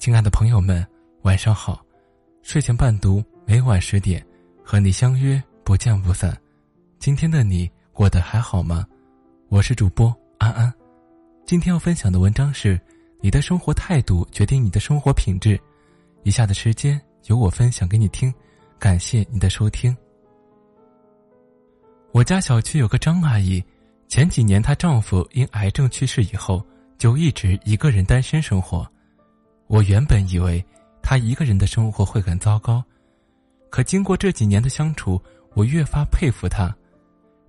[0.00, 0.84] 亲爱的朋友们，
[1.24, 1.84] 晚上好！
[2.40, 4.26] 睡前伴读，每晚十点，
[4.64, 6.34] 和你相约，不见不散。
[6.98, 8.86] 今天的你过得还好吗？
[9.50, 10.72] 我是主播安安。
[11.44, 12.80] 今天要分享的文章是：
[13.20, 15.60] 你的生活态度决定你的生活品质。
[16.22, 18.32] 以下的时间由我分享给你听，
[18.78, 19.94] 感谢你的收听。
[22.12, 23.62] 我家小区有个张阿姨，
[24.08, 26.64] 前几年她丈夫因癌症去世以后。
[26.96, 28.86] 就一直一个人单身生活，
[29.70, 30.62] 我原本以为
[31.00, 32.82] 她一个人的生活会很糟糕，
[33.70, 35.22] 可经过这几年的相处，
[35.54, 36.74] 我越发佩服她。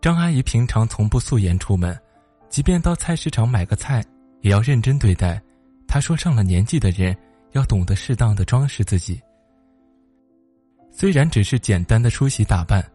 [0.00, 2.00] 张阿姨平常从不素颜出门，
[2.48, 4.00] 即便到菜市场买个菜，
[4.42, 5.42] 也要认真对待。
[5.88, 7.16] 她说：“上了年纪的人
[7.50, 9.20] 要懂得适当的装饰自己，
[10.92, 12.88] 虽然只是简单的梳洗打扮，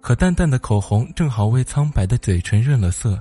[0.00, 3.20] 可淡淡的口红正好为苍白的嘴唇润了色，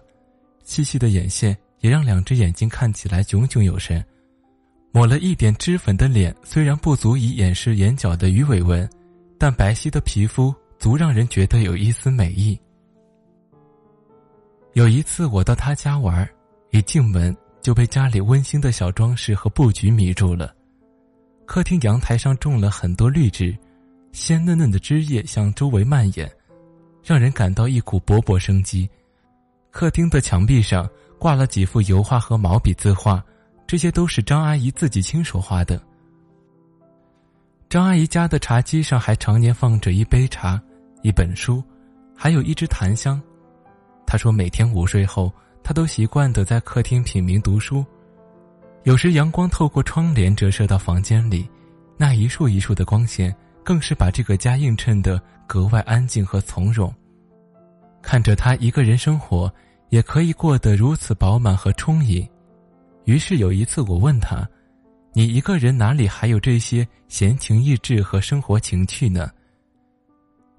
[0.64, 4.04] 细细的眼线。”也让两只眼睛看起来炯炯有神，
[4.92, 8.90] 抹了一点脂粉的脸虽然不足以掩饰眼角的鱼尾纹，
[9.38, 12.60] 但白皙的皮肤足让人觉得有一丝美意。
[14.74, 16.28] 有一次我到他家玩，
[16.72, 20.54] 一进门就被家里温馨的小装饰和布局迷住了。
[21.46, 23.56] 客厅阳台上种了很多绿植，
[24.12, 26.32] 鲜嫩嫩的枝叶向周围蔓延，
[27.04, 28.90] 让人感到一股勃勃生机。
[29.70, 30.90] 客厅的墙壁上。
[31.20, 33.26] 挂了几幅油画和毛笔字画，
[33.68, 35.80] 这些都是张阿姨自己亲手画的。
[37.70, 40.60] 张阿姨家的茶几上还常年放着一杯茶、
[41.04, 41.62] 一本书，
[42.16, 43.22] 还有一支檀香。
[44.06, 47.86] 她说，每天午睡后，她都习惯的在客厅品茗读书。
[48.84, 51.48] 有时阳光透过窗帘折射到房间里，
[51.98, 56.94] 那一束一束的光线，更是把这个家映衬的格外安静和从容。
[58.02, 59.54] 看着她一个人生活。
[59.90, 62.28] 也可以过得如此饱满和充盈。
[63.08, 64.46] 于是有一次，我问他
[65.16, 69.32] ：“你一个人哪里还有这些闲情逸致和生活情趣呢？”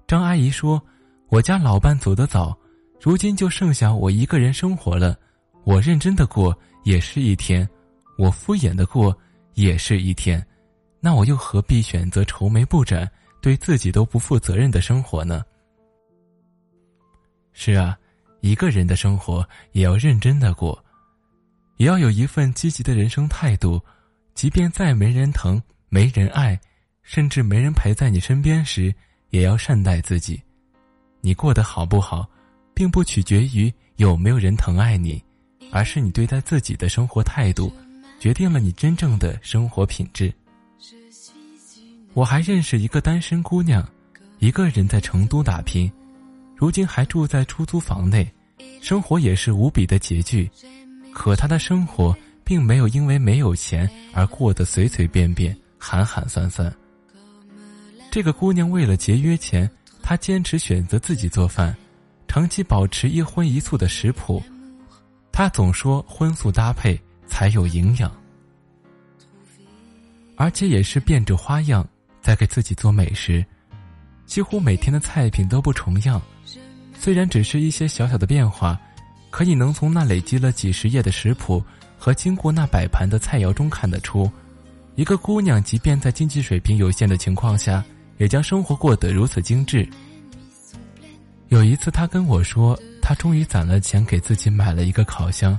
[0.07, 0.81] 张阿姨说
[1.29, 2.57] ：“我家老伴走得早，
[2.99, 5.15] 如今就剩下我一个人生活了。
[5.63, 7.69] 我认真的过也是一天，
[8.17, 9.15] 我敷衍的过
[9.53, 10.43] 也是一天，
[10.99, 13.07] 那我又何必选择愁眉不展、
[13.43, 15.43] 对自己都不负责任的生活呢？”
[17.53, 17.95] 是啊。
[18.41, 20.81] 一个人的生活也要认真的过，
[21.79, 23.81] 也要有一份积极的人生态度。
[24.35, 26.59] 即便再没人疼、没人爱，
[27.03, 28.93] 甚至没人陪在你身边时，
[29.29, 30.41] 也要善待自己。
[31.21, 32.29] 你过得好不好，
[32.73, 35.21] 并不取决于有没有人疼爱你，
[35.71, 37.71] 而是你对待自己的生活态度，
[38.19, 40.33] 决定了你真正的生活品质。
[42.13, 43.87] 我还认识一个单身姑娘，
[44.39, 45.89] 一个人在成都打拼。
[46.55, 48.29] 如今还住在出租房内，
[48.81, 50.49] 生活也是无比的拮据，
[51.13, 56.73] 可他的生活并没有因为没有钱而过得随随便便、寒寒酸酸。
[58.11, 59.69] 这个姑娘为了节约钱，
[60.01, 61.75] 她坚持选择自己做饭，
[62.27, 64.41] 长期保持一荤一素的食谱。
[65.31, 68.11] 她总说荤素搭配才有营养，
[70.35, 71.87] 而且也是变着花样
[72.21, 73.45] 在给自己做美食。
[74.25, 76.21] 几乎每天的菜品都不重样，
[76.97, 78.79] 虽然只是一些小小的变化，
[79.29, 81.63] 可你能从那累积了几十页的食谱
[81.97, 84.29] 和经过那摆盘的菜肴中看得出，
[84.95, 87.83] 一个姑娘即便在经济水平有限的情况下，
[88.17, 89.87] 也将生活过得如此精致。
[91.49, 95.57] 有一次，她跟我说，她终于攒了钱给自己买了一个烤箱，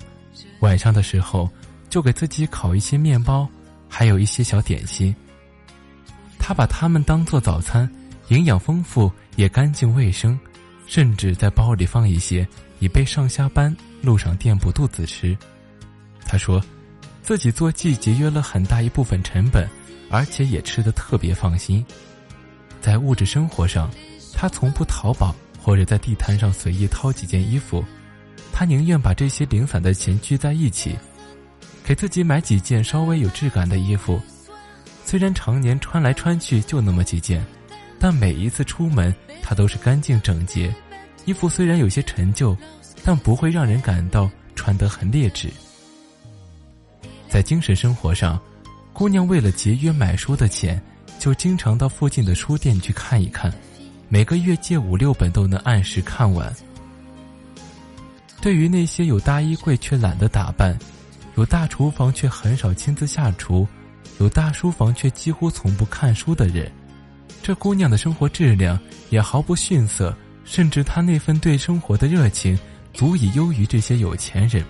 [0.60, 1.50] 晚上的时候
[1.88, 3.48] 就给自己烤一些面包，
[3.88, 5.14] 还有一些小点心。
[6.38, 7.90] 她把它们当做早餐。
[8.28, 10.38] 营养丰富也干净卫生，
[10.86, 12.46] 甚至在包里放一些，
[12.80, 15.38] 以备上下班路上垫补肚子吃。
[16.26, 16.60] 他说，
[17.22, 19.68] 自己做既节约了很大一部分成本，
[20.10, 21.84] 而且也吃得特别放心。
[22.80, 23.88] 在物质生活上，
[24.34, 27.84] 他从不淘宝或者在地摊上随意掏几件衣服，
[28.52, 30.96] 他宁愿把这些零散的钱聚在一起，
[31.84, 34.20] 给自己买几件稍微有质感的衣服。
[35.04, 37.44] 虽然常年穿来穿去就那么几件。
[38.02, 40.74] 但每一次出门，他都是干净整洁，
[41.24, 42.56] 衣服虽然有些陈旧，
[43.04, 45.50] 但不会让人感到穿得很劣质。
[47.28, 48.40] 在精神生活上，
[48.92, 50.80] 姑娘为了节约买书的钱，
[51.18, 53.52] 就经常到附近的书店去看一看，
[54.08, 56.52] 每个月借五六本都能按时看完。
[58.40, 60.76] 对于那些有大衣柜却懒得打扮，
[61.36, 63.68] 有大厨房却很少亲自下厨，
[64.18, 66.70] 有大书房却几乎从不看书的人。
[67.42, 68.78] 这姑娘的生活质量
[69.10, 70.16] 也毫不逊色，
[70.50, 72.58] 甚至他那份对生活的热情，
[72.92, 74.64] 足以优于这些有钱人。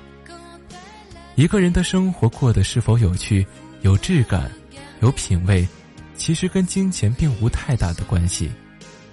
[1.37, 3.47] 一个人的生活过得是否有趣，
[3.81, 4.53] 有质感、
[5.01, 5.67] 有品味，
[6.15, 8.51] 其实跟金钱并无太大的关系。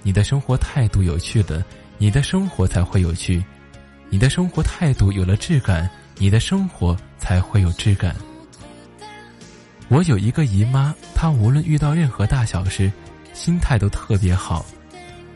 [0.04, 1.66] 你的生活态度有趣了，
[1.98, 3.42] 你的生活才会有趣；
[4.10, 8.14] 你的生活态度有了质感，你的生活才会有质感。
[9.88, 12.92] 我有一个姨妈，她无论遇到任何大小事，
[13.34, 14.66] 心态都特别好，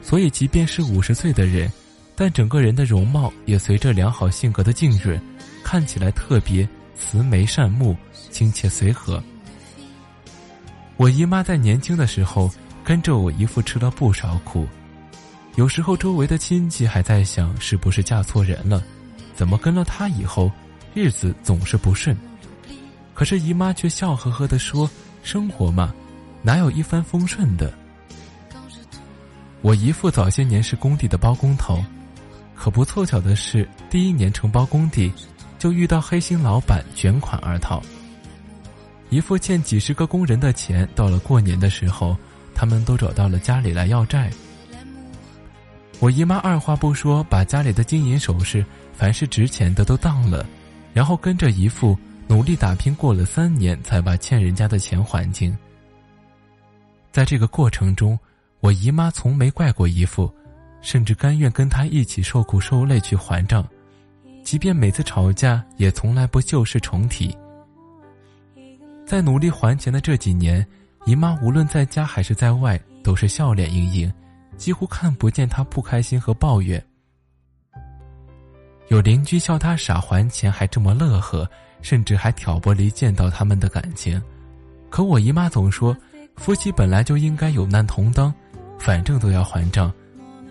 [0.01, 1.71] 所以即便是五十岁的人，
[2.15, 5.19] 但整个人的容貌也随着良好性格的浸润，
[5.63, 7.95] 看起来特别慈眉善目、
[8.30, 9.21] 亲切随和。
[10.98, 12.51] 我姨妈在年轻的时候
[12.83, 14.68] 跟着我姨父吃了不少苦，
[15.56, 18.83] 有时候周围的亲戚还在想是不是嫁错人了，
[19.36, 20.51] 怎么跟了他以后，
[20.94, 22.15] 日子总是不顺。
[23.13, 24.89] 可是姨妈却笑呵呵地说
[25.21, 25.94] ：“生活嘛，
[26.42, 27.71] 哪有一帆风顺的？”
[29.61, 31.83] 我姨父早些年是工地的包工头，
[32.55, 35.11] 可不凑巧的是，第一年承包工地，
[35.59, 37.81] 就遇到黑心老板卷款而逃。
[39.09, 42.17] 姨父欠几十个工人的钱，到了过年的时候，
[42.55, 44.31] 他们都找到了家里来要债。
[45.99, 50.43] 我姨妈二话不说，把家里的金银首饰，凡是值钱的都当了，
[50.93, 51.97] 然后跟着姨父。
[52.27, 55.53] 努力打拼过了三年，才把欠人家的钱还清。
[57.11, 58.17] 在这个过程中，
[58.61, 60.31] 我姨妈从没怪过姨父，
[60.81, 63.67] 甚至甘愿跟他一起受苦受累去还账，
[64.43, 67.35] 即便每次吵架，也从来不旧事重提。
[69.05, 70.65] 在努力还钱的这几年，
[71.05, 74.13] 姨妈无论在家还是在外，都是笑脸盈盈，
[74.55, 76.81] 几乎看不见她不开心和抱怨。
[78.87, 81.49] 有邻居笑她傻还钱还这么乐呵。
[81.83, 84.21] 甚至还挑拨离间到他们的感情，
[84.87, 85.97] 可我姨妈总说，
[86.35, 88.31] 夫妻本来就应该有难同当，
[88.83, 89.93] 反正都要还账，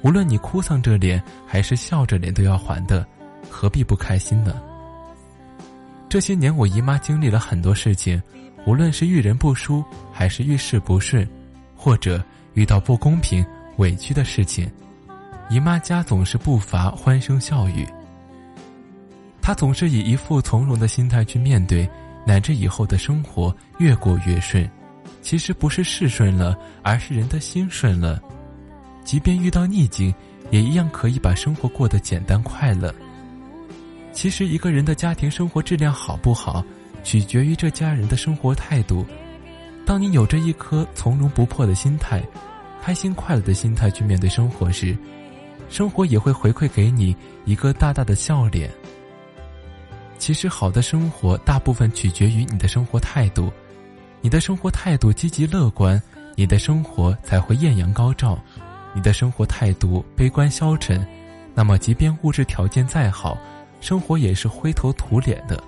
[0.03, 3.05] 无论你哭丧着脸还是笑着脸都要还的，
[3.51, 4.55] 何必不开心呢？
[6.09, 8.23] 这些年我姨妈经历了很多事情，
[8.65, 11.29] 无论是遇人不淑，还是遇事不顺，
[11.75, 12.23] 或者
[12.55, 13.45] 遇到不公平、
[13.79, 14.71] 委屈的事情，
[15.49, 17.85] 姨妈家总是不乏欢声笑语。
[19.43, 21.89] 他总是以一副从容的心态去面对，
[22.25, 24.71] 乃至以后的生活越过越顺。
[25.23, 28.21] 其实不是事顺了，而是人的心顺了。
[29.05, 30.15] 即便遇到逆境，
[30.51, 32.95] 也一样可以把生活过得简单快乐。
[34.13, 36.65] 其实一个人的家庭生活质量好不好，
[37.05, 39.07] 取决于这家人的生活态度。
[39.87, 42.23] 当你有着一颗从容不迫的心态，
[42.83, 44.97] 开心快乐的心态去面对生活时，
[45.69, 48.71] 生活也会回馈给你一个大大的笑脸。
[50.19, 53.51] 其实，好的生活大部分取决于你的生活态度。
[54.23, 56.01] 你的生活态度积极乐观，
[56.37, 58.39] 你的生活才会艳阳高照；
[58.95, 61.07] 你的生活态度悲观消沉，
[61.55, 63.39] 那么即便物质条件再好，
[63.81, 65.63] 生活也是灰头土脸的。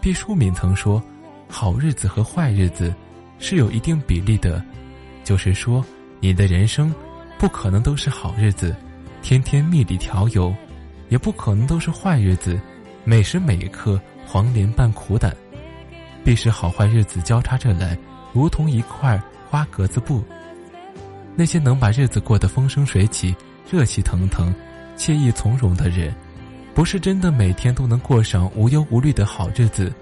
[0.00, 1.02] 毕淑敏曾说
[1.48, 2.94] ：“好日子和坏日子
[3.38, 4.62] 是有一定比例的，
[5.24, 5.84] 就是说，
[6.20, 6.94] 你的人生
[7.38, 8.76] 不可能都是好日子，
[9.22, 10.54] 天天蜜里调油，
[11.08, 12.60] 也不可能都是坏日子。”
[13.02, 15.34] 每时每刻，黄连伴苦胆，
[16.24, 17.96] 必是好坏日子交叉着来，
[18.32, 20.22] 如同一块花格子布。
[21.36, 23.34] 那些能把日子过得风生水起、
[23.70, 24.54] 热气腾腾、
[24.96, 26.14] 惬意从容的人，
[26.74, 29.92] 不是真的每天都能过上无忧无虑的好日子，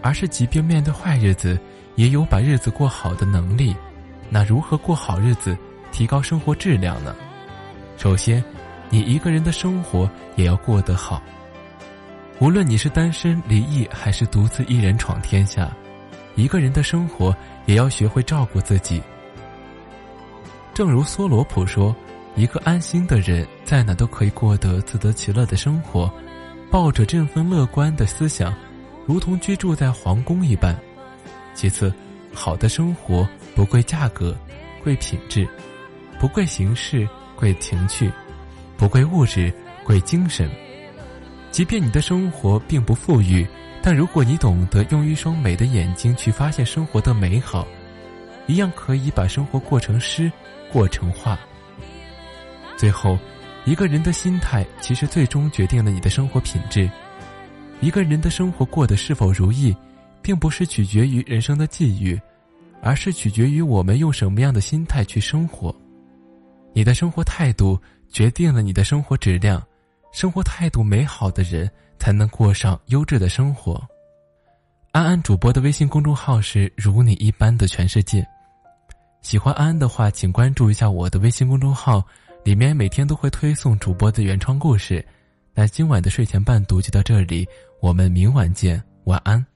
[0.00, 1.58] 而是即便面对坏日子，
[1.96, 3.74] 也有把日子过好的能力。
[4.30, 5.56] 那如何过好日子，
[5.90, 7.14] 提高生活质量呢？
[7.96, 8.42] 首先，
[8.88, 11.22] 你一个人的生活也要过得好。
[12.38, 15.70] 无论你是单身离异，还是独自一人闯天下，
[16.34, 17.34] 一个人的生活
[17.66, 19.00] 也要学会照顾自己。
[20.74, 21.94] 正如梭罗普说
[22.34, 26.12] ：“一个安心的人，在哪都可以过得自得其乐的生活，
[26.70, 28.52] 抱着振奋乐观的思想，
[29.06, 30.76] 如同居住在皇宫一般。”
[31.54, 31.92] 其次，
[32.32, 34.36] 好的生活不贵价格，
[34.82, 35.46] 贵品质；
[36.18, 38.10] 不贵形式，贵情趣；
[38.76, 39.52] 不贵物质，
[39.84, 40.50] 贵精神。
[41.52, 43.46] 即便你的生活并不富裕，
[43.82, 47.68] 但如果你懂得用一双美的眼睛去发现生活的美好，
[48.46, 50.32] 一样可以把生活过成诗，
[50.72, 51.38] 过成画。
[52.74, 53.18] 最后，
[53.66, 56.90] 一个人的心态其实最终决定了你的生活品质。
[57.82, 59.76] 一个人的生活过得是否如意，
[60.22, 62.18] 并不是取决于人生的际遇，
[62.80, 65.74] 而是取决于我们用什么样的心态去生活。
[66.72, 67.78] 你的生活态度
[68.08, 69.62] 决定了你的生活质量。
[70.12, 73.82] 生活态度美好的人，才能过上优质的生活。
[74.92, 78.24] 安安主播的微信公众号是“如你一般的全世界”。
[79.22, 82.04] 喜欢安安的话，请关注一下我的微信公众号，
[82.44, 85.04] 里面每天都会推送主播的原创故事。
[85.54, 87.48] 那今晚的睡前伴读就到这里，
[87.80, 89.51] 我们明晚见，晚安。